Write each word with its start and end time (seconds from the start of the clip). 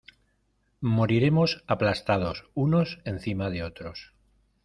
moriremos 0.97 1.63
aplastados 1.67 2.49
unos 2.55 2.97
encima 3.05 3.51
de 3.51 3.61
otros. 3.61 4.15